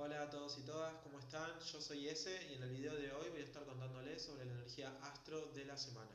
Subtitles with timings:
[0.00, 1.58] Hola a todos y todas, ¿cómo están?
[1.58, 4.52] Yo soy Ese y en el video de hoy voy a estar contándoles sobre la
[4.52, 6.12] energía astro de la semana.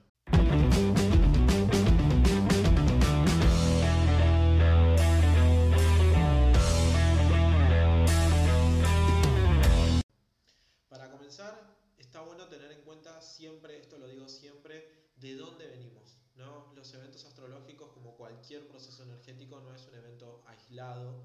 [10.87, 16.15] Para comenzar, está bueno tener en cuenta siempre, esto lo digo siempre, de dónde venimos.
[16.37, 16.71] ¿no?
[16.73, 21.21] Los eventos astrológicos, como cualquier proceso energético, no es un evento aislado,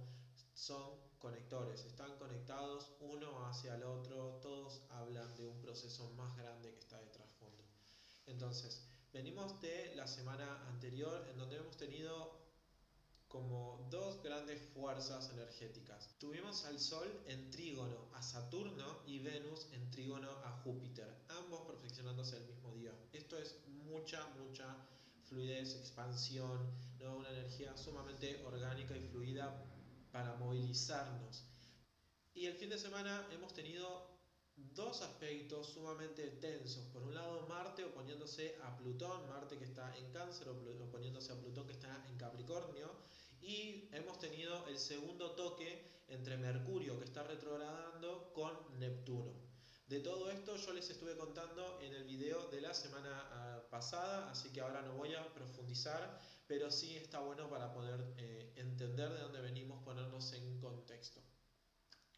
[0.59, 0.90] son
[1.20, 6.80] conectores, están conectados uno hacia el otro, todos hablan de un proceso más grande que
[6.80, 7.62] está de trasfondo.
[8.27, 8.82] Entonces,
[9.12, 12.37] venimos de la semana anterior en donde hemos tenido
[13.29, 16.18] como dos grandes fuerzas energéticas.
[16.18, 22.37] Tuvimos al Sol en trígono a Saturno y Venus en trígono a Júpiter, ambos perfeccionándose
[22.37, 22.93] el mismo día.
[23.12, 24.74] Esto es mucha, mucha
[25.23, 26.59] fluidez, expansión,
[26.98, 27.16] ¿no?
[27.16, 29.77] una energía sumamente orgánica y fluida
[30.12, 31.44] para movilizarnos.
[32.34, 34.18] Y el fin de semana hemos tenido
[34.56, 36.84] dos aspectos sumamente tensos.
[36.87, 41.66] Por un lado, Marte oponiéndose a Plutón, Marte que está en Cáncer oponiéndose a Plutón
[41.66, 42.90] que está en Capricornio.
[43.40, 49.32] Y hemos tenido el segundo toque entre Mercurio que está retrogradando con Neptuno.
[49.88, 54.30] De todo esto yo les estuve contando en el video de la semana ah, pasada,
[54.30, 59.13] así que ahora no voy a profundizar, pero sí está bueno para poder eh, entender
[59.13, 61.21] de dónde venimos, ponernos en contexto.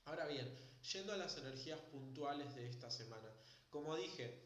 [0.05, 0.49] Ahora bien,
[0.93, 3.29] yendo a las energías puntuales de esta semana.
[3.69, 4.41] Como dije,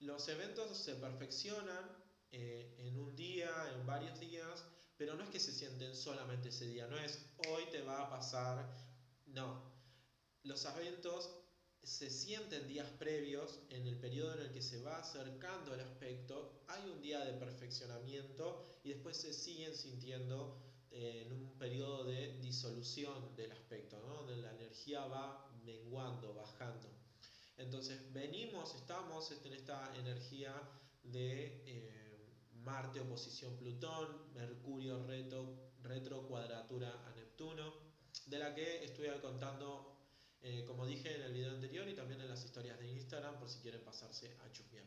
[0.00, 1.90] los eventos se perfeccionan
[2.30, 4.64] eh, en un día, en varios días,
[4.98, 8.10] pero no es que se sienten solamente ese día, no es hoy te va a
[8.10, 8.70] pasar,
[9.26, 9.72] no.
[10.42, 11.41] Los eventos
[11.82, 16.62] se sienten días previos, en el periodo en el que se va acercando el aspecto,
[16.68, 23.34] hay un día de perfeccionamiento y después se siguen sintiendo en un periodo de disolución
[23.34, 26.88] del aspecto, donde la energía va menguando, bajando.
[27.56, 30.52] Entonces venimos, estamos en esta energía
[31.02, 32.02] de eh,
[32.54, 37.72] Marte oposición Plutón, Mercurio retro, retro cuadratura a Neptuno,
[38.26, 40.01] de la que estoy contando,
[40.42, 43.48] eh, como dije en el video anterior y también en las historias de Instagram, por
[43.48, 44.86] si quieren pasarse a chusmear.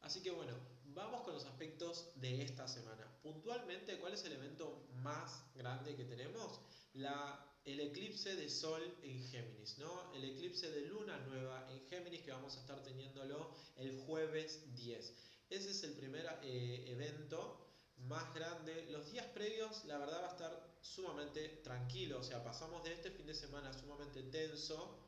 [0.00, 0.52] Así que bueno,
[0.94, 3.10] vamos con los aspectos de esta semana.
[3.22, 6.60] Puntualmente, ¿cuál es el evento más grande que tenemos?
[6.94, 10.12] La, el eclipse de Sol en Géminis, ¿no?
[10.14, 15.14] El eclipse de Luna nueva en Géminis que vamos a estar teniéndolo el jueves 10.
[15.50, 17.65] Ese es el primer eh, evento
[18.08, 18.86] más grande.
[18.90, 22.20] Los días previos, la verdad, va a estar sumamente tranquilo.
[22.20, 24.98] O sea, pasamos de este fin de semana sumamente tenso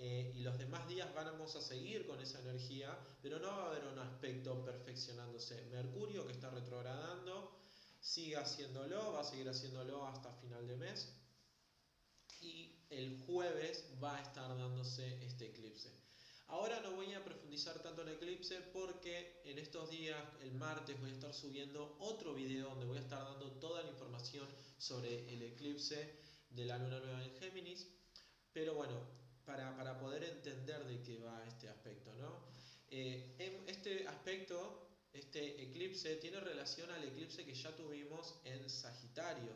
[0.00, 3.66] eh, y los demás días vamos a seguir con esa energía, pero no va a
[3.70, 5.64] haber un aspecto perfeccionándose.
[5.72, 7.58] Mercurio que está retrogradando,
[8.00, 11.14] sigue haciéndolo, va a seguir haciéndolo hasta final de mes.
[12.40, 16.07] Y el jueves va a estar dándose este eclipse.
[16.48, 21.10] Ahora no voy a profundizar tanto en eclipse porque en estos días, el martes, voy
[21.10, 24.48] a estar subiendo otro video donde voy a estar dando toda la información
[24.78, 26.14] sobre el eclipse
[26.48, 27.86] de la luna nueva en Géminis.
[28.50, 28.98] Pero bueno,
[29.44, 32.14] para, poder entender de qué va este aspecto.
[32.14, 32.44] ¿no?
[32.90, 39.52] Eh, este aspecto, este eclipse, tiene relación al eclipse que ya tuvimos en Sagitario.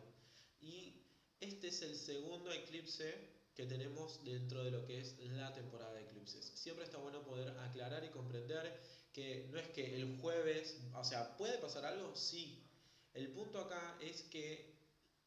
[0.60, 1.06] Y
[1.40, 6.02] este es el segundo eclipse que tenemos dentro de lo que es la temporada de
[6.02, 6.52] eclipses.
[6.54, 8.80] Siempre está bueno poder aclarar y comprender
[9.12, 12.14] que no es que el jueves, o sea, ¿puede pasar algo?
[12.14, 12.66] Sí.
[13.12, 14.72] El punto acá es que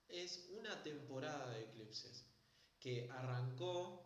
[0.09, 2.25] es una temporada de eclipses
[2.79, 4.05] que arrancó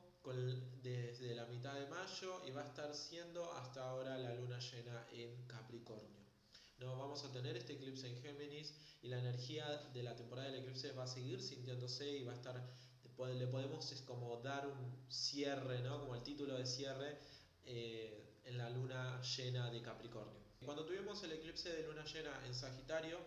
[0.84, 5.08] desde la mitad de mayo y va a estar siendo hasta ahora la luna llena
[5.12, 6.20] en Capricornio.
[6.78, 10.62] No, vamos a tener este eclipse en Géminis y la energía de la temporada del
[10.62, 12.74] eclipse va a seguir sintiéndose y va a estar,
[13.28, 16.00] le podemos es como dar un cierre, ¿no?
[16.00, 17.18] como el título de cierre
[17.66, 20.40] eh, en la luna llena de Capricornio.
[20.64, 23.20] Cuando tuvimos el eclipse de luna llena en Sagitario,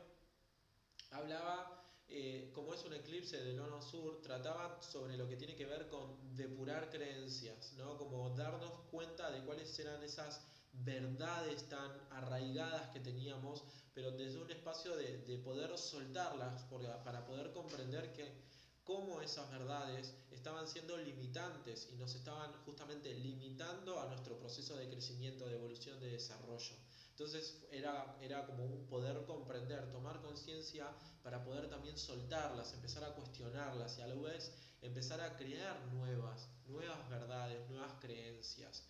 [1.10, 5.66] hablaba eh, como es un eclipse del nono sur, trataba sobre lo que tiene que
[5.66, 7.98] ver con depurar creencias, ¿no?
[7.98, 10.42] como darnos cuenta de cuáles eran esas
[10.72, 13.62] verdades tan arraigadas que teníamos,
[13.92, 16.64] pero desde un espacio de, de poder soltarlas
[17.04, 18.52] para poder comprender que
[18.84, 24.88] cómo esas verdades estaban siendo limitantes y nos estaban justamente limitando a nuestro proceso de
[24.88, 26.74] crecimiento, de evolución, de desarrollo.
[27.10, 30.88] Entonces era, era como un poder comprender, tomar conciencia
[31.22, 36.48] para poder también soltarlas, empezar a cuestionarlas y a la vez empezar a crear nuevas,
[36.66, 38.84] nuevas verdades, nuevas creencias.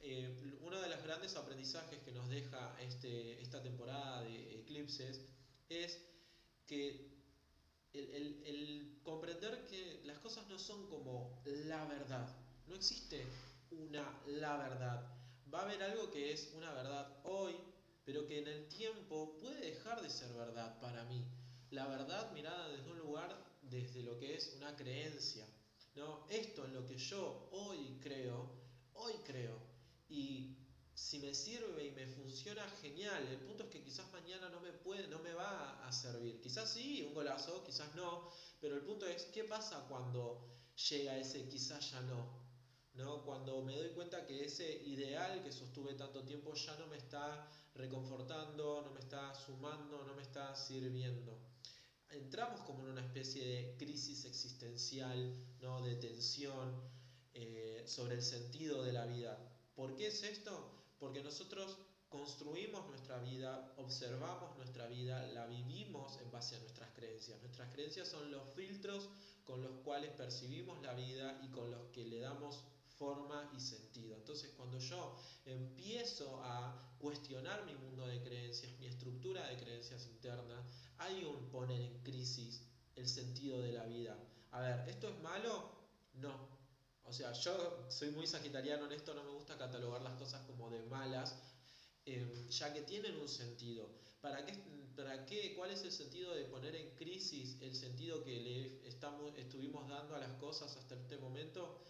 [0.00, 5.20] Eh, uno de los grandes aprendizajes que nos deja este, esta temporada de eclipses
[5.68, 5.98] es
[6.66, 7.13] que
[7.94, 12.28] el, comprender que las cosas no son como la verdad,
[12.66, 13.24] No existe
[13.70, 15.06] una la verdad.
[15.52, 17.54] Va a haber algo que es una verdad hoy,
[18.04, 21.24] pero que en el tiempo puede dejar de ser verdad para mí.
[21.70, 25.46] La verdad mirada desde un lugar, desde lo que es una creencia.
[25.94, 26.26] ¿no?
[26.28, 28.50] Esto en lo que yo hoy creo,
[28.94, 29.58] hoy creo.
[30.08, 30.63] Y
[30.94, 33.26] si me sirve y me funciona, genial.
[33.26, 36.40] El punto es que quizás mañana no me puede, no me va a servir.
[36.40, 38.30] Quizás sí, un golazo, quizás no.
[38.60, 40.46] Pero el punto es, ¿qué pasa cuando
[40.88, 42.44] llega ese quizás ya no?
[42.94, 43.24] ¿No?
[43.24, 47.50] Cuando me doy cuenta que ese ideal que sostuve tanto tiempo ya no me está
[47.74, 51.36] reconfortando, no me está sumando, no me está sirviendo.
[52.10, 55.82] Entramos como en una especie de crisis existencial, ¿no?
[55.82, 56.80] de tensión
[57.32, 59.36] eh, sobre el sentido de la vida.
[59.74, 60.83] ¿Por qué es esto?
[60.98, 67.40] Porque nosotros construimos nuestra vida, observamos nuestra vida, la vivimos en base a nuestras creencias.
[67.40, 69.08] Nuestras creencias son los filtros
[69.44, 72.64] con los cuales percibimos la vida y con los que le damos
[72.98, 74.16] forma y sentido.
[74.16, 80.64] Entonces cuando yo empiezo a cuestionar mi mundo de creencias, mi estructura de creencias interna,
[80.98, 82.62] hay un poner en crisis
[82.94, 84.16] el sentido de la vida.
[84.52, 85.72] A ver, ¿esto es malo?
[86.14, 86.53] No.
[87.04, 90.70] O sea, yo soy muy sagitariano en esto, no me gusta catalogar las cosas como
[90.70, 91.36] de malas,
[92.06, 93.88] eh, ya que tienen un sentido.
[94.20, 94.54] ¿Para qué,
[94.96, 95.54] ¿Para qué?
[95.54, 100.14] ¿Cuál es el sentido de poner en crisis el sentido que le estamos, estuvimos dando
[100.14, 101.84] a las cosas hasta este momento?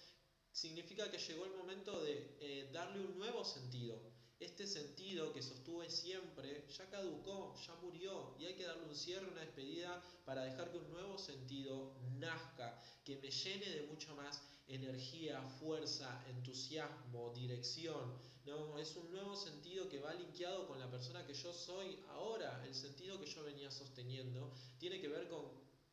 [0.54, 4.00] significa que llegó el momento de eh, darle un nuevo sentido.
[4.38, 9.26] Este sentido que sostuve siempre ya caducó, ya murió y hay que darle un cierre,
[9.26, 14.42] una despedida para dejar que un nuevo sentido nazca, que me llene de mucha más
[14.68, 18.16] energía, fuerza, entusiasmo, dirección.
[18.46, 22.64] No, es un nuevo sentido que va linkeado con la persona que yo soy ahora.
[22.66, 25.44] El sentido que yo venía sosteniendo tiene que ver con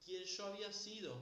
[0.04, 1.16] quién yo había sido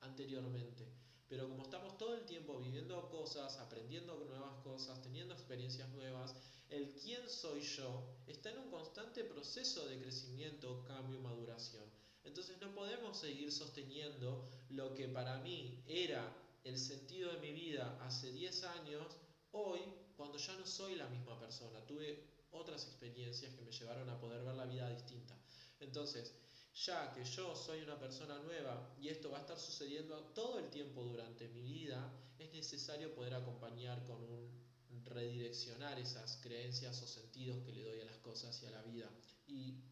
[0.00, 0.86] anteriormente.
[1.28, 6.34] Pero como estamos todo el tiempo viviendo cosas, aprendiendo nuevas cosas, teniendo experiencias nuevas,
[6.70, 11.84] el quién soy yo está en un constante proceso de crecimiento, cambio, maduración.
[12.24, 16.30] Entonces no podemos seguir sosteniendo lo que para mí era
[16.64, 19.06] el sentido de mi vida hace 10 años,
[19.52, 19.80] hoy,
[20.16, 21.84] cuando ya no soy la misma persona.
[21.86, 25.34] Tuve otras experiencias que me llevaron a poder ver la vida distinta.
[25.80, 26.34] Entonces,
[26.74, 30.70] ya que yo soy una persona nueva y esto va a estar sucediendo todo el
[30.70, 34.68] tiempo durante mi vida, es necesario poder acompañar con un
[35.04, 39.10] redireccionar esas creencias o sentidos que le doy a las cosas y a la vida
[39.46, 39.82] y,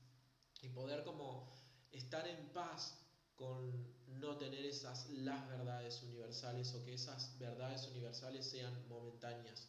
[0.60, 1.50] y poder como
[1.90, 3.05] estar en paz
[3.36, 3.86] con
[4.20, 9.68] no tener esas las verdades universales o que esas verdades universales sean momentáneas.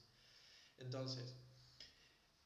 [0.77, 1.35] Entonces,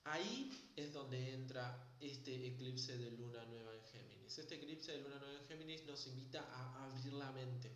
[0.03, 5.19] ahí es donde entra este eclipse de luna nueva en Géminis este eclipse de luna
[5.19, 7.69] nueva en Géminis nos invita a abrir la mente.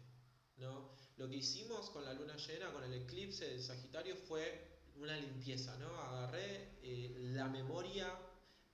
[0.58, 0.90] ¿no?
[1.18, 5.78] Lo que hicimos con la luna llena, con el eclipse del Sagitario, fue una limpieza.
[5.78, 5.90] ¿no?
[6.00, 8.08] Agarré eh, la memoria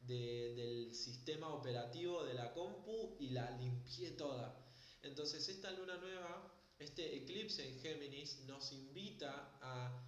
[0.01, 4.60] del sistema operativo de la compu y la limpié toda.
[5.03, 10.07] Entonces esta luna nueva, este eclipse en Géminis, nos invita a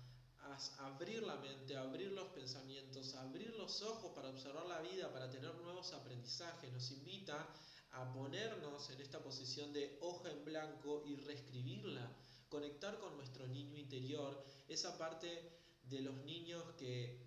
[0.79, 5.53] abrir la mente, abrir los pensamientos, abrir los ojos para observar la vida, para tener
[5.55, 6.71] nuevos aprendizajes.
[6.71, 7.47] Nos invita
[7.91, 12.11] a ponernos en esta posición de hoja en blanco y reescribirla,
[12.49, 15.51] conectar con nuestro niño interior, esa parte
[15.83, 17.23] de los niños que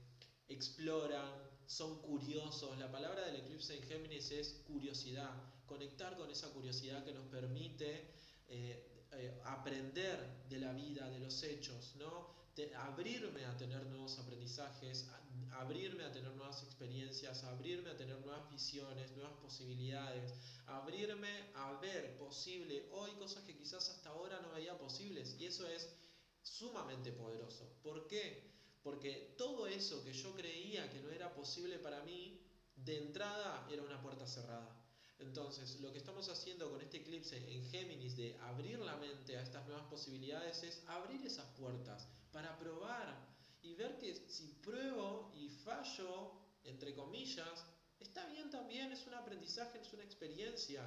[0.48, 2.78] exploran, son curiosos.
[2.78, 5.32] La palabra del eclipse en Géminis es curiosidad,
[5.66, 8.08] conectar con esa curiosidad que nos permite
[8.48, 12.36] eh, eh, aprender de la vida, de los hechos, ¿no?
[12.78, 15.10] abrirme a tener nuevos aprendizajes,
[15.52, 20.32] abrirme a tener nuevas experiencias, abrirme a tener nuevas visiones, nuevas posibilidades,
[20.66, 25.36] abrirme a ver posible hoy cosas que quizás hasta ahora no veía posibles.
[25.38, 25.94] Y eso es
[26.42, 27.68] sumamente poderoso.
[27.82, 28.50] ¿Por qué?
[28.82, 32.40] Porque todo eso que yo creía que no era posible para mí,
[32.76, 34.85] de entrada era una puerta cerrada.
[35.18, 39.42] Entonces, lo que estamos haciendo con este eclipse en Géminis de abrir la mente a
[39.42, 43.16] estas nuevas posibilidades es abrir esas puertas para probar
[43.62, 46.32] y ver que si pruebo y fallo,
[46.64, 47.64] entre comillas,
[47.98, 50.82] está bien también, es un aprendizaje, es una experiencia.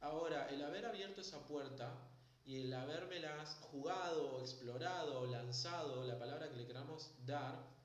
[0.00, 1.92] Ahora, el haber abierto esa puerta
[2.44, 7.77] y el habérmelas jugado, explorado, lanzado, la palabra que le queramos dar,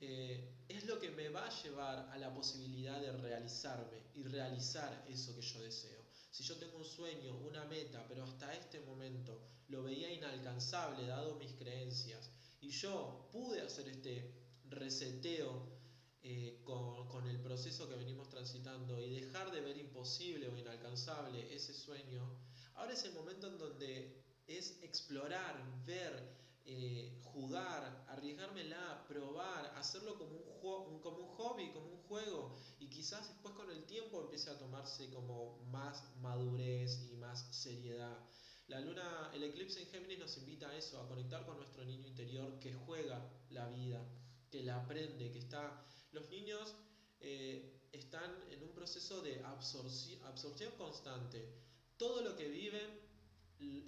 [0.00, 5.04] eh, es lo que me va a llevar a la posibilidad de realizarme y realizar
[5.08, 6.00] eso que yo deseo.
[6.30, 11.36] Si yo tengo un sueño, una meta, pero hasta este momento lo veía inalcanzable dado
[11.36, 14.34] mis creencias, y yo pude hacer este
[14.68, 15.76] reseteo
[16.22, 21.54] eh, con, con, el proceso que venimos transitando y dejar de ver imposible o inalcanzable
[21.54, 22.38] ese sueño,
[22.74, 30.36] ahora es el momento en donde es explorar, ver, eh, jugar, arriesgármela, probar, hacerlo como
[30.36, 34.58] un, como un hobby, como un juego y quizás después con el tiempo empiece a
[34.58, 38.18] tomarse como más madurez y más seriedad.
[38.66, 42.08] La luna, el eclipse en Géminis nos invita a eso, a conectar con nuestro niño
[42.08, 44.04] interior que juega la vida,
[44.50, 45.86] que la aprende, que está...
[46.10, 46.74] Los niños
[47.20, 51.48] eh, están en un proceso de absorción, absorción constante.
[51.96, 53.05] Todo lo que viven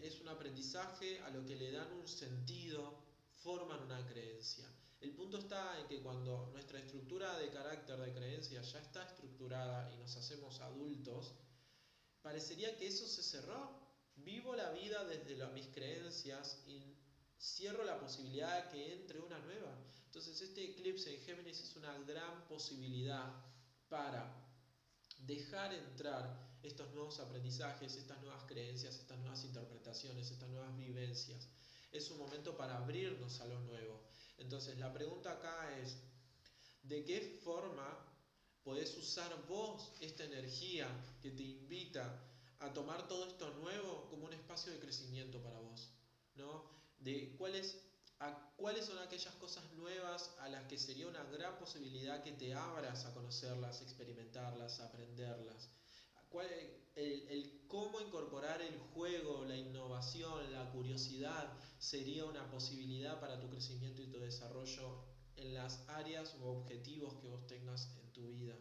[0.02, 3.02] es un aprendizaje a lo que le dan un sentido,
[3.42, 4.66] forman una creencia.
[5.00, 9.92] El punto está en que cuando nuestra estructura de carácter, de creencia, ya está estructurada
[9.92, 11.34] y nos hacemos adultos,
[12.22, 13.86] parecería que eso se cerró.
[14.16, 16.82] Vivo la vida desde mis creencias y
[17.38, 19.78] cierro la posibilidad de que entre una nueva.
[20.06, 23.32] Entonces este eclipse en Géminis es una gran posibilidad
[23.88, 24.34] para
[25.18, 31.48] dejar entrar estos nuevos aprendizajes, estas nuevas creencias, estas nuevas interpretaciones, estas nuevas vivencias.
[31.92, 34.02] Es un momento para abrirnos a lo nuevo.
[34.38, 35.96] Entonces la pregunta acá es,
[36.82, 37.86] ¿de qué forma
[38.62, 40.88] podés usar vos esta energía
[41.22, 42.22] que te invita
[42.60, 45.90] a tomar todo esto nuevo como un espacio de crecimiento para vos?
[46.34, 46.64] ¿no?
[46.98, 47.78] De cuáles,
[48.18, 52.52] a, cuáles son aquellas cosas nuevas a las que sería una gran posibilidad que te
[52.52, 55.68] abras a conocerlas, experimentarlas, aprenderlas
[56.96, 64.02] el, cómo incorporar el juego, la innovación, la curiosidad sería una posibilidad para tu crecimiento
[64.02, 65.04] y tu desarrollo
[65.36, 68.56] en las áreas o objetivos que vos tengas en tu vida.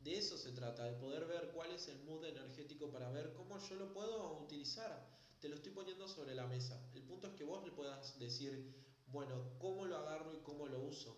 [0.00, 3.58] De eso se trata, de poder ver cuál es el mood energético para ver cómo
[3.58, 5.08] yo lo puedo utilizar.
[5.40, 6.80] Te lo estoy poniendo sobre la mesa.
[6.94, 8.74] El punto es que vos le puedas decir,
[9.08, 11.16] bueno, ¿cómo lo agarro y cómo lo uso?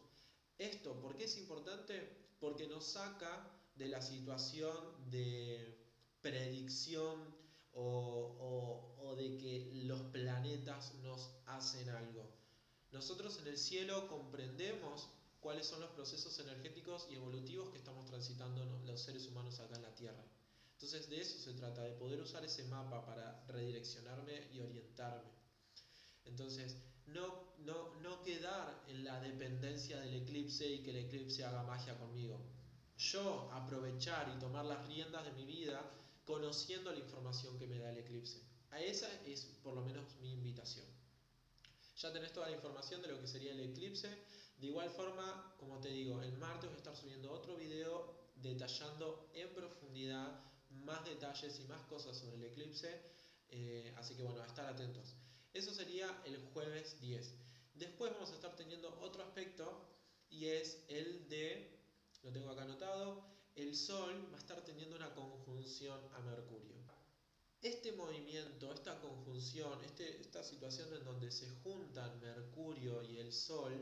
[0.58, 2.28] Esto, ¿por qué es importante?
[2.40, 4.74] Porque nos saca de la situación
[5.10, 5.77] de
[6.28, 7.38] predicción
[7.72, 12.30] o, de que los planetas nos hacen algo.
[12.92, 15.08] Nosotros en el cielo comprendemos
[15.40, 19.82] cuáles son los procesos energéticos y evolutivos que estamos transitando los seres humanos acá en
[19.82, 20.24] la Tierra.
[20.72, 25.30] Entonces de eso se trata, de poder usar ese mapa para redireccionarme y orientarme.
[26.24, 31.62] Entonces, no, no, no quedar en la dependencia del eclipse y que el eclipse haga
[31.64, 32.38] magia conmigo.
[32.98, 35.80] Yo aprovechar y tomar las riendas de mi vida
[36.28, 38.38] conociendo la información que me da el eclipse.
[38.72, 40.84] A esa es por lo menos mi invitación.
[41.96, 44.10] Ya tenés toda la información de lo que sería el eclipse.
[44.58, 49.30] De igual forma, como te digo, el martes voy a estar subiendo otro video detallando
[49.32, 53.00] en profundidad más detalles y más cosas sobre el eclipse.
[53.48, 55.14] Eh, así que bueno, a estar atentos.
[55.54, 57.34] Eso sería el jueves 10.
[57.72, 59.82] Después vamos a estar teniendo otro aspecto
[60.28, 61.80] y es el de,
[62.22, 66.76] lo tengo acá anotado, el Sol va a estar teniendo una conjunción a Mercurio.
[67.60, 73.72] Este movimiento, esta conjunción, este, esta situación en donde se juntan Mercurio y el Sol,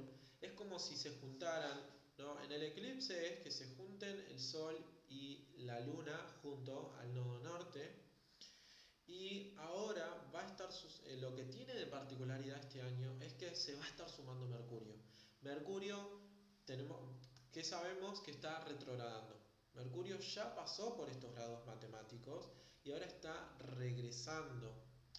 [0.41, 1.79] es como si se juntaran,
[2.17, 2.43] ¿no?
[2.43, 4.75] En el eclipse es que se junten el Sol
[5.11, 8.07] y la Luna junto al nodo norte.
[9.07, 10.71] Y ahora va a estar,
[11.05, 14.47] eh, lo que tiene de particularidad este año es que se va a estar sumando
[14.47, 14.95] Mercurio.
[15.43, 16.19] Mercurio,
[16.65, 16.99] tenemos,
[17.53, 19.46] que sabemos que está retrogradando.
[19.77, 22.49] Mercurio ya pasó por estos grados matemáticos
[22.85, 24.73] y ahora está regresando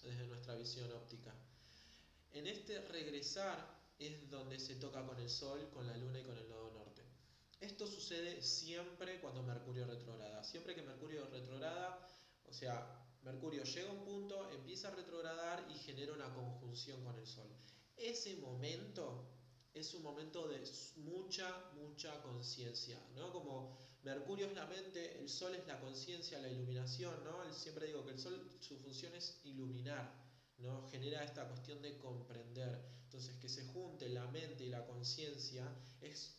[0.03, 1.33] desde nuestra visión óptica.
[2.31, 6.37] En este regresar es donde se toca con el Sol, con la Luna y con
[6.37, 7.03] el nodo norte.
[7.59, 10.43] Esto sucede siempre cuando Mercurio retrograda.
[10.43, 12.07] Siempre que Mercurio retrograda,
[12.45, 17.17] o sea, Mercurio llega a un punto, empieza a retrogradar y genera una conjunción con
[17.17, 17.47] el Sol.
[17.95, 19.25] Ese momento
[19.79, 20.61] es un momento de
[20.97, 23.31] mucha, mucha conciencia, ¿no?
[23.31, 27.53] Como Mercurio es la mente, el Sol es la conciencia, la iluminación, ¿no?
[27.53, 30.13] Siempre digo que el Sol, su función es iluminar,
[30.57, 30.87] ¿no?
[30.89, 32.97] Genera esta cuestión de comprender.
[33.03, 35.65] Entonces, que se junte la mente y la conciencia
[36.01, 36.35] es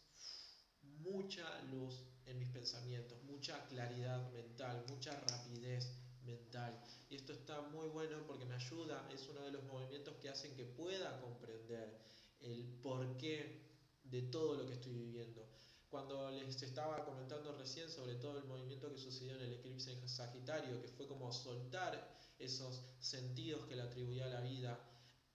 [0.82, 5.92] mucha luz en mis pensamientos, mucha claridad mental, mucha rapidez
[6.24, 6.82] mental.
[7.08, 10.54] Y esto está muy bueno porque me ayuda, es uno de los movimientos que hacen
[10.54, 11.98] que pueda comprender
[12.40, 13.68] el porqué
[14.04, 15.46] de todo lo que estoy viviendo.
[15.90, 20.08] Cuando les estaba comentando recién sobre todo el movimiento que sucedió en el eclipse en
[20.08, 24.78] Sagitario, que fue como soltar esos sentidos que le atribuía a la vida,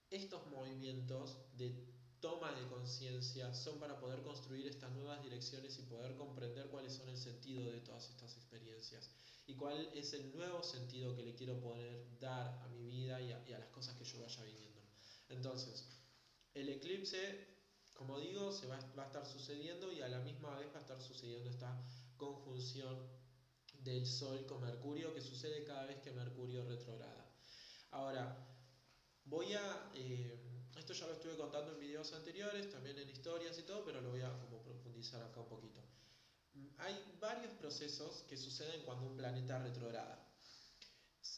[0.10, 6.16] estos movimientos de toma de conciencia son para poder construir estas nuevas direcciones y poder
[6.16, 9.12] comprender cuáles son el sentido de todas estas experiencias
[9.46, 13.32] y cuál es el nuevo sentido que le quiero poder dar a mi vida y
[13.32, 14.82] a, y a las cosas que yo vaya viviendo.
[15.30, 15.90] Entonces,
[16.54, 17.52] el eclipse
[17.94, 21.00] como digo, se va, a estar sucediendo y a la misma vez va a estar
[21.00, 21.80] sucediendo esta
[22.18, 23.08] conjunción
[23.82, 27.32] del Sol con Mercurio que sucede cada vez que Mercurio retrograda.
[27.92, 28.54] Ahora,
[29.26, 30.38] Voy a, eh,
[30.76, 34.12] esto ya lo estuve contando en videos anteriores, también en historias y todo, pero lo
[34.12, 35.82] voy a profundizar acá un poquito.
[36.80, 40.33] Hay varios procesos que suceden cuando un planeta retrograda.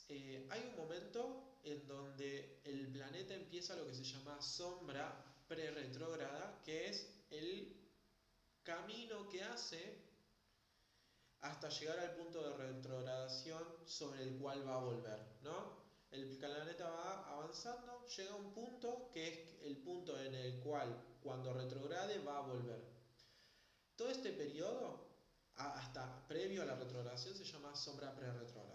[0.07, 6.62] Eh, hay un momento en donde el planeta empieza lo que se llama sombra pre-retrógrada,
[6.63, 7.75] que es el
[8.63, 10.05] camino que hace
[11.41, 15.85] hasta llegar al punto de retrogradación sobre el cual va a volver, ¿no?
[16.12, 20.95] El planeta va avanzando, llega a un punto que es el punto en el cual
[21.21, 22.79] cuando retrograde va a volver.
[23.95, 25.07] Todo este periodo,
[25.55, 28.75] hasta previo a la retrogradación, se llama sombra pre-retrograda.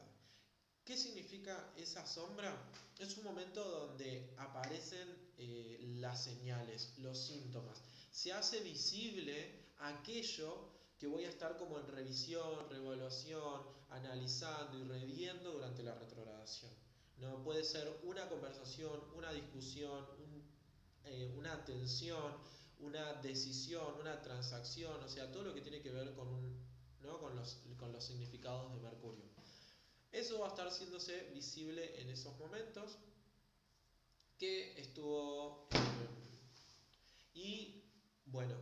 [0.90, 2.52] ¿Qué significa esa sombra?
[2.98, 7.80] Es un momento donde aparecen eh, las señales, los síntomas.
[8.10, 10.68] Se hace visible aquello
[10.98, 16.72] que voy a estar como en revisión, revaluación, analizando y reviendo durante la retrogradación.
[17.18, 17.40] ¿no?
[17.44, 20.04] Puede ser una conversación, una discusión,
[21.04, 22.34] eh, una atención,
[22.80, 26.26] una decisión, una transacción, o sea, todo lo que tiene que ver con,
[27.20, 29.30] con, los, con los significados de Mercurio.
[30.12, 32.98] Eso va a estar haciéndose visible en esos momentos
[34.38, 35.68] que estuvo...
[37.34, 37.84] y
[38.26, 38.56] bueno,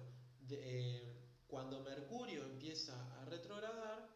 [0.50, 1.08] eh,
[1.46, 4.08] cuando Mercurio empieza a retrogradar,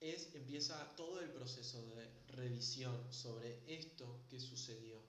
[0.00, 5.02] es, empieza todo el proceso de revisión sobre esto que sucedió.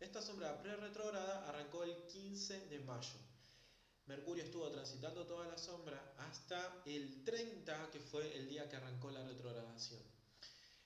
[0.00, 3.18] Esta sombra pre-retrograda arrancó el 15 de mayo.
[4.06, 9.10] Mercurio estuvo transitando toda la sombra hasta el 30, que fue el día que arrancó
[9.10, 10.17] la retrogradación.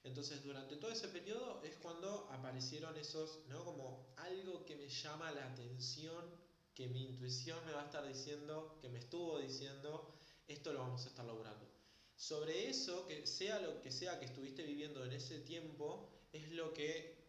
[0.04, 3.64] Entonces, durante todo ese periodo es cuando aparecieron esos, ¿no?
[3.64, 6.24] Como algo que me llama la atención
[6.74, 10.14] que mi intuición me va a estar diciendo, que me estuvo diciendo,
[10.46, 11.66] esto lo vamos a estar logrando.
[12.16, 16.72] Sobre eso, que sea lo que sea que estuviste viviendo en ese tiempo, es lo
[16.72, 17.20] que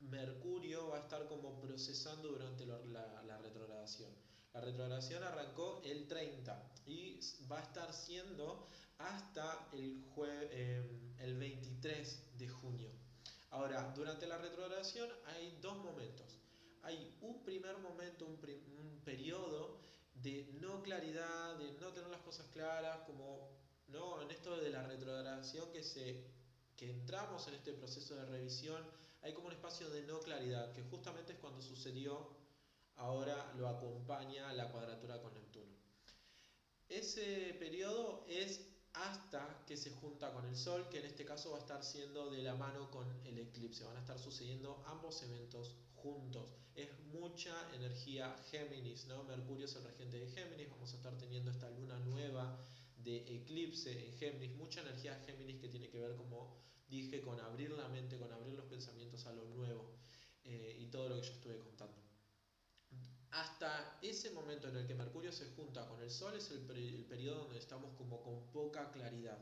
[0.00, 2.78] Mercurio va a estar como procesando durante la,
[3.22, 4.10] la retrogradación.
[4.52, 10.04] La retrogradación arrancó el 30 y va a estar siendo hasta el,
[10.50, 12.90] eh, el 23 de junio.
[13.50, 16.36] Ahora, durante la retrogradación hay dos momentos
[16.86, 18.36] hay un primer momento, un,
[19.04, 19.80] periodo
[20.14, 23.50] de no claridad, de no tener las cosas claras, como
[23.88, 24.22] ¿no?
[24.22, 26.24] en esto de la retrogradación que, se,
[26.76, 28.82] que entramos en este proceso de revisión,
[29.22, 32.28] hay como un espacio de no claridad, que justamente es cuando sucedió,
[32.96, 35.74] ahora lo acompaña la cuadratura con Neptuno.
[36.88, 38.60] Ese periodo es
[38.96, 42.30] hasta que se junta con el Sol, que en este caso va a estar siendo
[42.30, 43.84] de la mano con el eclipse.
[43.84, 46.54] Van a estar sucediendo ambos eventos juntos.
[46.74, 49.24] Es mucha energía Géminis, ¿no?
[49.24, 52.58] Mercurio es el regente de Géminis, vamos a estar teniendo esta luna nueva
[52.96, 56.56] de eclipse en Géminis, mucha energía Géminis que tiene que ver, como
[56.88, 59.92] dije, con abrir la mente, con abrir los pensamientos a lo nuevo
[60.44, 62.05] eh, y todo lo que yo estuve contando.
[63.36, 67.04] Hasta ese momento en el que Mercurio se junta con el Sol es el, el
[67.04, 69.38] periodo donde estamos como con poca claridad.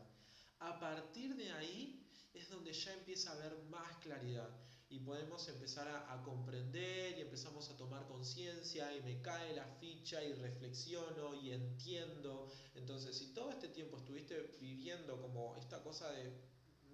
[0.59, 4.51] A partir de ahí es donde ya empieza a haber más claridad
[4.89, 10.23] y podemos empezar a, comprender y empezamos a tomar conciencia y me cae la ficha
[10.23, 12.49] y reflexiono y entiendo.
[12.75, 16.33] Entonces, si todo este tiempo estuviste viviendo como esta cosa de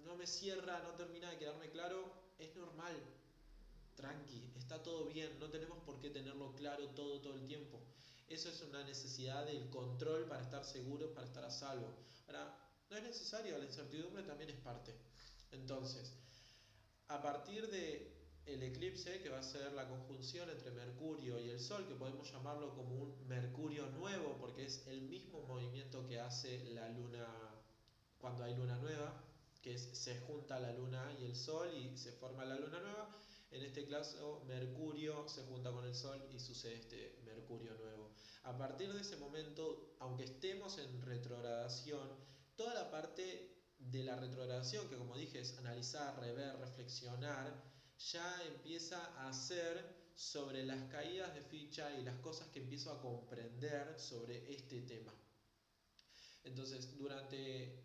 [0.03, 2.95] no me cierra, no termina de quedarme claro, es normal.
[4.01, 7.79] Tranqui, está todo bien, no tenemos por qué tenerlo claro todo, todo el tiempo.
[8.27, 11.93] Eso es una necesidad del control para estar seguros, para estar a salvo.
[12.27, 12.57] Ahora,
[12.89, 14.95] no es necesario, la incertidumbre también es parte.
[15.51, 16.13] Entonces,
[17.07, 21.59] a partir de el eclipse, que va a ser la conjunción entre Mercurio y el
[21.59, 26.63] Sol, que podemos llamarlo como un Mercurio nuevo, porque es el mismo movimiento que hace
[26.71, 27.27] la luna
[28.17, 29.23] cuando hay luna nueva,
[29.61, 33.09] que es, se junta la luna y el Sol y se forma la luna nueva.
[33.51, 38.11] En este caso, Mercurio se junta con el Sol y sucede este Mercurio nuevo.
[38.43, 42.09] A partir de ese momento, aunque estemos en retrogradación,
[42.55, 47.61] toda la parte de la retrogradación, que como dije es analizar, rever, reflexionar,
[47.97, 53.01] ya empieza a ser sobre las caídas de ficha y las cosas que empiezo a
[53.01, 55.13] comprender sobre este tema.
[56.43, 57.83] Entonces, durante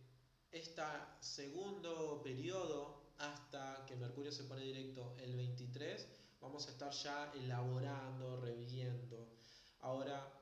[0.51, 0.83] este
[1.21, 6.07] segundo periodo, hasta que Mercurio se pone directo el 23,
[6.41, 9.29] vamos a estar ya elaborando, reviendo.
[9.81, 10.33] Ahora,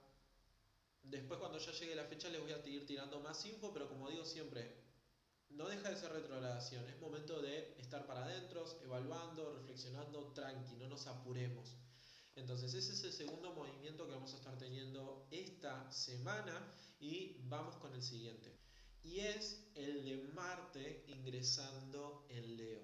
[1.02, 4.08] después cuando ya llegue la fecha les voy a ir tirando más info, pero como
[4.10, 4.84] digo siempre,
[5.50, 10.88] no deja de ser retrogradación, es momento de estar para adentro, evaluando, reflexionando, tranqui, no
[10.88, 11.76] nos apuremos.
[12.36, 17.76] Entonces ese es el segundo movimiento que vamos a estar teniendo esta semana y vamos
[17.76, 18.52] con el siguiente.
[19.04, 22.80] Y es el de Marte ingresando en Leo.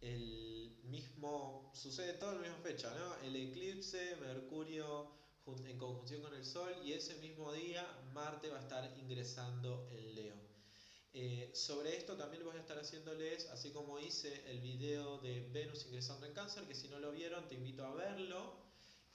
[0.00, 3.26] el mismo, sucede todo en la misma fecha, ¿no?
[3.26, 5.22] El eclipse, Mercurio
[5.66, 10.14] en conjunción con el Sol y ese mismo día Marte va a estar ingresando en
[10.14, 10.34] Leo.
[11.14, 15.84] Eh, sobre esto también voy a estar haciéndoles, así como hice el video de Venus
[15.86, 18.54] ingresando en cáncer, que si no lo vieron te invito a verlo.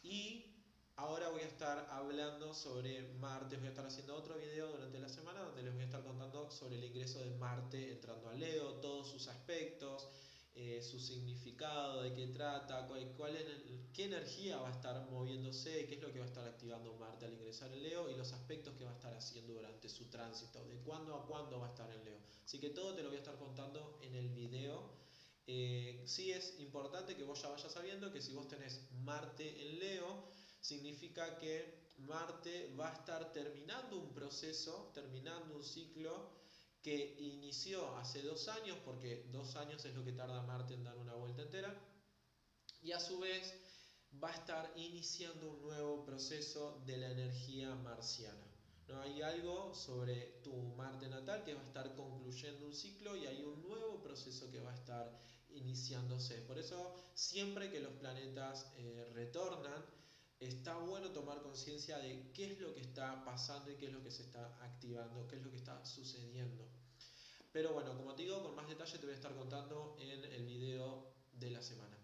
[0.04, 0.57] Y
[0.98, 5.10] ahora voy a estar hablando sobre Marte, voy a estar haciendo otro video durante la
[5.10, 8.74] semana donde les voy a estar contando sobre el ingreso de Marte entrando a Leo,
[8.82, 10.08] todos sus aspectos,
[10.56, 13.14] eh, su significado, de qué trata, cuál,
[13.94, 17.26] qué energía va a estar moviéndose, qué es lo que va a estar activando Marte
[17.26, 20.66] al ingresar en Leo y los aspectos que va a estar haciendo durante su tránsito,
[20.66, 22.18] de cuándo a cuándo va a estar en Leo.
[22.44, 24.90] Así que todo te lo voy a estar contando en el video.
[25.46, 29.78] Eh, sí es importante que vos ya vayas sabiendo que si vos tenés Marte en
[29.78, 36.38] Leo, significa que Marte va a estar terminando un proceso, terminando un ciclo
[36.82, 40.98] que inició hace dos años, porque dos años es lo que tarda Marte en dar
[40.98, 41.74] una vuelta entera,
[42.82, 43.54] y a su vez
[44.24, 48.48] va a estar iniciando un nuevo proceso de la energía marciana.
[48.88, 49.02] ¿no?
[49.02, 53.44] Hay algo sobre tu Marte natal que va a estar concluyendo un ciclo y hay
[53.44, 56.42] un nuevo proceso que va a estar iniciándose.
[56.42, 59.84] Por eso siempre que los planetas eh, retornan,
[60.40, 64.04] está bueno tomar conciencia de qué es lo que está pasando y qué es lo
[64.04, 66.68] que se está activando, qué es lo que está sucediendo.
[67.52, 70.46] Pero bueno, como te digo, con más detalle te voy a estar contando en el
[70.46, 71.98] video de la semana.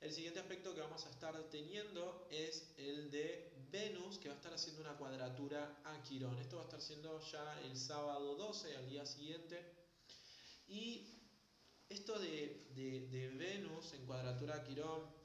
[0.00, 4.38] El siguiente aspecto que vamos a estar teniendo es el de Venus, que va a
[4.38, 6.38] estar haciendo una cuadratura a Quirón.
[6.38, 9.60] Esto va a estar siendo ya el sábado 12, al día siguiente.
[10.68, 11.18] Y
[11.88, 15.17] esto de, de Venus en cuadratura a Quirón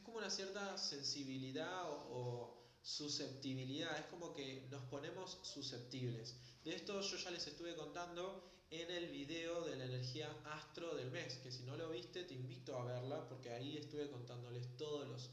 [0.00, 6.34] es como una cierta sensibilidad o, susceptibilidad, es como que nos ponemos susceptibles.
[6.64, 11.10] De esto yo ya les estuve contando en el video de la energía astro del
[11.10, 15.06] mes, que si no lo viste te invito a verla porque ahí estuve contándoles todos
[15.06, 15.30] los,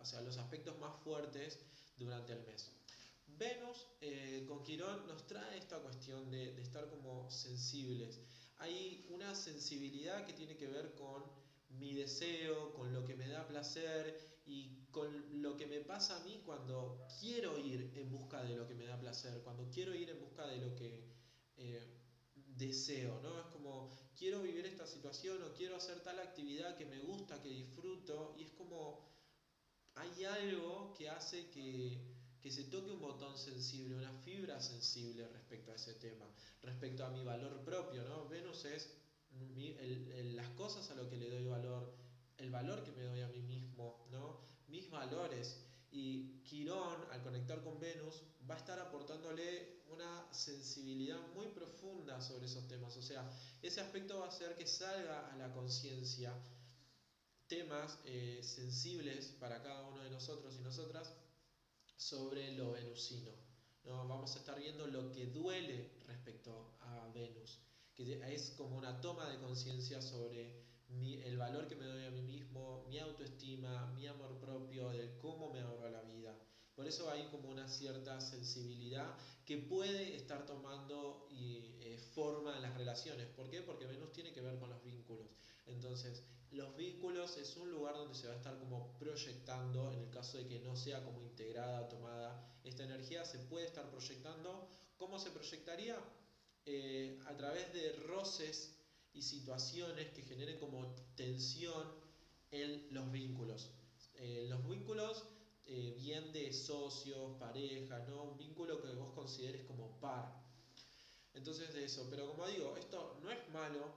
[0.00, 1.60] o sea, los aspectos más fuertes
[1.96, 2.72] durante el mes.
[3.28, 8.18] Venus eh, con Quirón nos trae esta cuestión de, de estar como sensibles.
[8.56, 11.22] Hay una sensibilidad que tiene que ver con
[11.70, 16.24] mi deseo, con lo que me da placer y con lo que me pasa a
[16.24, 20.08] mí cuando quiero ir en busca de lo que me da placer, cuando quiero ir
[20.10, 21.04] en busca de lo que
[21.56, 21.98] eh,
[22.34, 23.38] deseo, ¿no?
[23.38, 27.48] Es como quiero vivir esta situación o quiero hacer tal actividad que me gusta, que
[27.48, 29.06] disfruto y es como
[29.94, 32.00] hay algo que hace que,
[32.40, 36.26] que se toque un botón sensible, una fibra sensible respecto a ese tema,
[36.62, 38.28] respecto a mi valor propio, ¿no?
[38.28, 38.88] Venus es
[40.34, 41.94] las cosas a lo que le doy valor,
[42.38, 44.40] el valor que me doy a mí mismo, ¿no?
[44.68, 45.64] mis valores.
[45.90, 52.46] Y Quirón, al conectar con Venus, va a estar aportándole una sensibilidad muy profunda sobre
[52.46, 52.96] esos temas.
[52.96, 53.28] O sea,
[53.62, 56.32] ese aspecto va a hacer que salga a la conciencia
[57.46, 61.14] temas eh, sensibles para cada uno de nosotros y nosotras
[61.96, 63.32] sobre lo venusino.
[63.84, 64.06] ¿no?
[64.06, 67.58] Vamos a estar viendo lo que duele respecto a Venus
[67.98, 72.22] que es como una toma de conciencia sobre el valor que me doy a mí
[72.22, 76.32] mismo, mi autoestima, mi amor propio, de cómo me ahorro la vida.
[76.76, 82.62] Por eso hay como una cierta sensibilidad que puede estar tomando y, eh, forma en
[82.62, 83.26] las relaciones.
[83.26, 83.62] ¿Por qué?
[83.62, 85.26] Porque Venus tiene que ver con los vínculos.
[85.66, 90.10] Entonces, los vínculos es un lugar donde se va a estar como proyectando, en el
[90.10, 94.68] caso de que no sea como integrada, tomada esta energía, se puede estar proyectando.
[94.96, 95.98] ¿Cómo se proyectaría?
[96.70, 98.76] Eh, a través de roces
[99.14, 101.82] y situaciones que generen como tensión
[102.50, 103.70] en los vínculos.
[104.16, 105.24] Eh, los vínculos,
[105.64, 108.24] eh, bien de socios, parejas, ¿no?
[108.24, 110.42] un vínculo que vos consideres como par.
[111.32, 113.90] Entonces de eso, pero como digo, esto no es malo,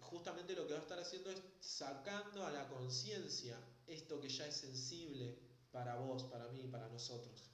[0.00, 4.44] justamente lo que va a estar haciendo es sacando a la conciencia esto que ya
[4.48, 5.38] es sensible
[5.70, 7.48] para vos, para mí, para nosotros.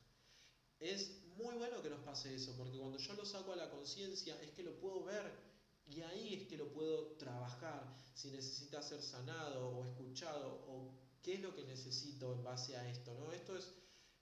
[0.81, 4.41] Es muy bueno que nos pase eso, porque cuando yo lo saco a la conciencia
[4.43, 5.33] es que lo puedo ver
[5.87, 11.35] y ahí es que lo puedo trabajar, si necesita ser sanado o escuchado o qué
[11.35, 13.15] es lo que necesito en base a esto.
[13.15, 13.33] ¿no?
[13.33, 13.73] Esto es,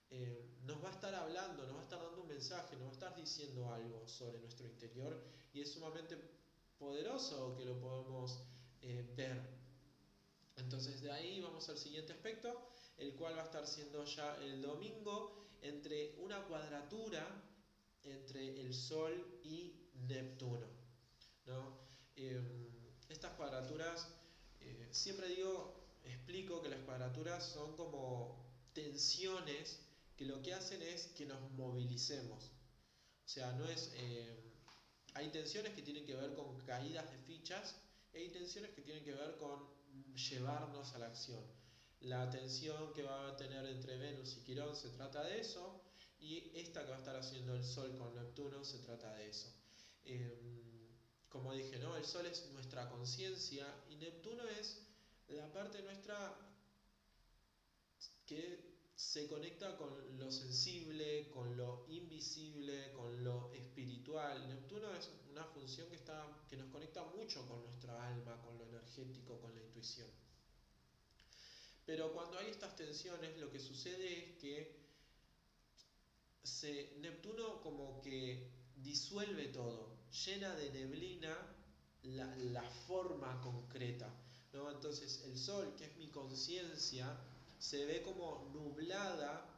[0.09, 2.89] eh, nos va a estar hablando, nos va a estar dando un mensaje, nos va
[2.89, 6.17] a estar diciendo algo sobre nuestro interior y es sumamente
[6.77, 8.43] poderoso que lo podemos
[8.81, 9.41] eh, ver.
[10.57, 14.61] Entonces de ahí vamos al siguiente aspecto, el cual va a estar siendo ya el
[14.61, 17.25] domingo entre una cuadratura
[18.03, 20.67] entre el Sol y Neptuno.
[22.15, 22.67] Em,
[23.09, 24.07] estas cuadraturas,
[24.59, 29.79] eh, siempre digo, explico que las cuadraturas son como tensiones
[30.15, 32.51] que lo que hacen es que nos movilicemos.
[33.25, 33.91] O sea, no es...
[33.95, 34.37] Em,
[35.15, 37.75] hay tensiones que tienen que ver con caídas de fichas
[38.13, 39.69] e intenciones que tienen que ver con
[40.15, 41.43] llevarnos a la acción.
[42.03, 45.81] La tensión que va a tener entre Venus y Quirón se trata de eso,
[46.19, 49.53] y esta que va a estar haciendo el Sol con Neptuno se trata de eso.
[50.05, 50.87] Em,
[51.29, 51.95] como dije, ¿no?
[51.97, 54.85] El Sol es nuestra conciencia y Neptuno es
[55.27, 56.35] la parte nuestra
[58.25, 64.47] que se conecta con lo sensible, con lo invisible, con lo espiritual.
[64.47, 68.65] Neptuno es una función que, está, que nos conecta mucho con nuestra alma, con lo
[68.65, 70.09] energético, con la intuición.
[71.85, 74.83] Pero cuando hay estas tensiones, lo que sucede es que
[76.43, 81.35] se, Neptuno como que disuelve todo, llena de neblina
[82.03, 84.09] la, la forma concreta.
[84.53, 84.71] ¿no?
[84.71, 87.17] Entonces el sol, que es mi conciencia,
[87.59, 89.49] se ve como nublada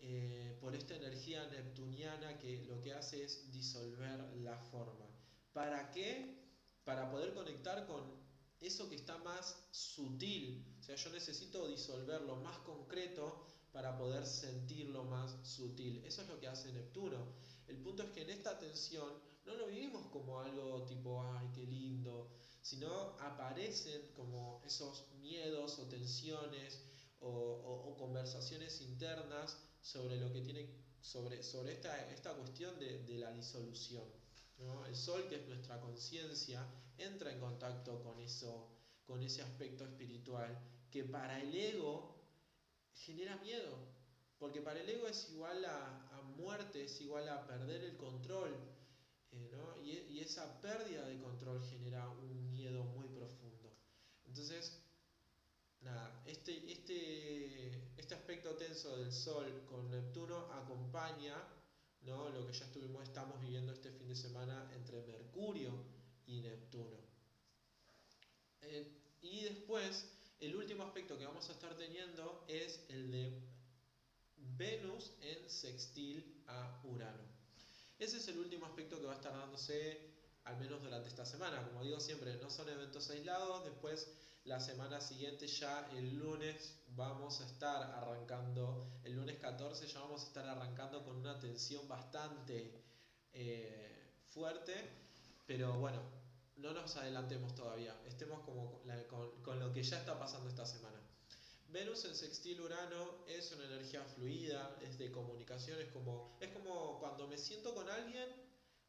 [0.00, 5.06] eh, por esta energía neptuniana que lo que hace es disolver la forma.
[5.52, 6.34] ¿Para qué?
[6.84, 8.25] Para poder conectar con
[8.60, 10.64] eso que está más sutil.
[10.80, 16.02] O sea, yo necesito disolver lo más concreto para poder sentir lo más sutil.
[16.04, 17.34] Eso es lo que hace Neptuno.
[17.66, 19.12] El punto es que en esta tensión
[19.44, 22.30] no lo vivimos como algo tipo, ay, qué lindo,
[22.62, 22.88] sino
[23.20, 26.82] aparecen como esos miedos o tensiones
[27.20, 30.68] o, conversaciones internas sobre lo que tiene,
[31.00, 34.04] sobre, sobre esta, esta cuestión de, de la disolución.
[34.58, 36.66] El sol, que es nuestra conciencia,
[36.96, 38.68] entra en contacto con eso,
[39.04, 40.58] con ese aspecto espiritual,
[40.90, 42.16] que para el ego
[42.94, 43.78] genera miedo,
[44.38, 48.54] porque para el ego es igual a, a muerte, es igual a perder el control,
[49.32, 49.82] eh, ¿no?
[49.82, 53.72] y, y esa pérdida de control genera un miedo muy profundo.
[54.26, 54.80] Entonces,
[55.82, 61.36] nada, este, este, este aspecto tenso del Sol con Neptuno acompaña
[62.06, 62.28] ¿no?
[62.30, 65.72] lo que ya estuvimos, estamos viviendo este fin de semana entre Mercurio
[66.26, 66.96] y Neptuno.
[68.62, 68.92] Eh,
[69.22, 70.06] y después,
[70.40, 73.42] el último aspecto que vamos a estar teniendo es el de
[74.36, 77.24] Venus en sextil a Urano.
[77.98, 80.14] Ese es el último aspecto que va a estar dándose
[80.44, 81.66] al menos durante esta semana.
[81.66, 84.08] Como digo siempre, no son eventos aislados, después
[84.46, 90.22] la semana siguiente ya el lunes vamos a estar arrancando, el lunes 14 ya vamos
[90.22, 92.72] a estar arrancando con una tensión bastante
[93.32, 94.72] eh, fuerte,
[95.46, 96.00] pero bueno,
[96.56, 98.82] no nos adelantemos todavía, estemos como
[99.42, 101.00] con, lo que ya está pasando esta semana.
[101.68, 107.00] Venus en sextil Urano es una energía fluida, es de comunicación, es como, es como
[107.00, 108.28] cuando me siento con alguien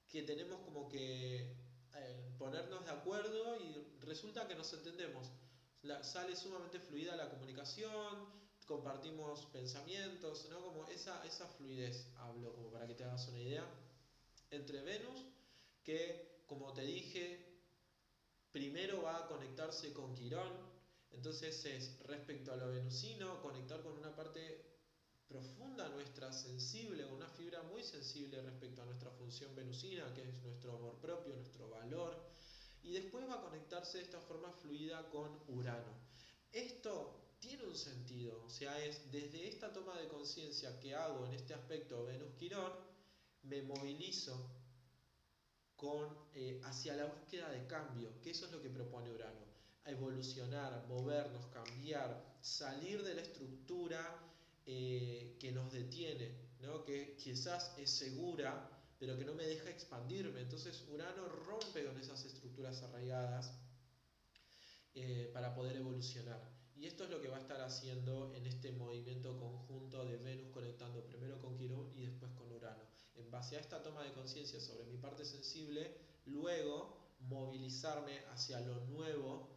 [0.07, 1.57] que tenemos como que
[1.95, 5.31] eh, ponernos de acuerdo y resulta que nos entendemos
[6.01, 8.27] sale sumamente fluida la comunicación,
[8.65, 10.61] compartimos pensamientos, ¿no?
[10.61, 13.65] Como esa, esa fluidez, hablo como para que te hagas una idea,
[14.51, 15.25] entre Venus,
[15.83, 17.61] que como te dije,
[18.51, 20.51] primero va a conectarse con Quirón,
[21.11, 24.65] entonces es respecto a lo venusino, conectar con una parte
[25.27, 30.73] profunda nuestra, sensible, una fibra muy sensible respecto a nuestra función venusina, que es nuestro
[30.73, 32.17] amor propio, nuestro valor,
[32.83, 35.93] y después va a conectarse de esta forma fluida con Urano.
[36.51, 41.33] Esto tiene un sentido, o sea, es desde esta toma de conciencia que hago en
[41.33, 42.73] este aspecto Venus-Quirón,
[43.43, 44.49] me movilizo
[45.75, 49.45] con, eh, hacia la búsqueda de cambio, que eso es lo que propone Urano,
[49.85, 54.19] a evolucionar, movernos, cambiar, salir de la estructura
[54.65, 56.83] eh, que nos detiene, ¿no?
[56.83, 60.41] que quizás es segura, pero que no me deja expandirme.
[60.41, 63.53] Entonces Urano rompe con esas estructuras arraigadas
[64.93, 66.41] eh, para poder evolucionar.
[66.75, 70.49] Y esto es lo que va a estar haciendo en este movimiento conjunto de Venus
[70.51, 72.83] conectando primero con Quirón y después con Urano.
[73.15, 78.85] En base a esta toma de conciencia sobre mi parte sensible, luego movilizarme hacia lo
[78.85, 79.49] nuevo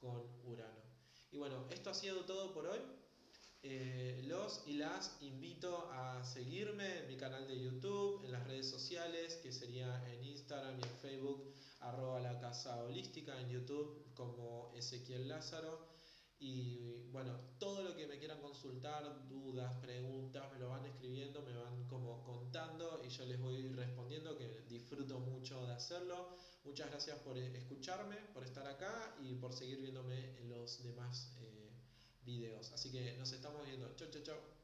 [0.00, 0.82] con Urano.
[1.32, 2.78] Y bueno, esto ha sido todo por hoy.
[3.62, 8.70] Eh, los y las invito a seguirme en mi canal de YouTube, en las redes
[8.70, 14.72] sociales, que sería en Instagram y en Facebook, arroba la casa holística, en YouTube como
[14.76, 15.88] Ezequiel Lázaro.
[16.40, 21.56] Y bueno, todo lo que me quieran consultar, dudas, preguntas, me lo van escribiendo, me
[21.56, 26.28] van como contando y yo les voy respondiendo, que disfruto mucho de hacerlo.
[26.62, 31.34] Muchas gracias por escucharme, por estar acá y por seguir viéndome en los demás.
[31.40, 31.57] Eh,
[32.28, 32.70] videos.
[32.72, 33.90] Así que nos estamos viendo.
[33.96, 34.57] Chau, chau, chau.